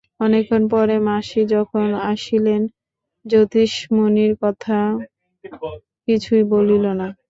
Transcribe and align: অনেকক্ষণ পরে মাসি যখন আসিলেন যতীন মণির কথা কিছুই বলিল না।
অনেকক্ষণ 0.19 0.63
পরে 0.73 0.95
মাসি 1.07 1.41
যখন 1.53 1.87
আসিলেন 2.11 2.61
যতীন 3.25 3.69
মণির 3.95 4.33
কথা 4.43 4.77
কিছুই 6.07 6.43
বলিল 6.53 6.85
না। 6.99 7.07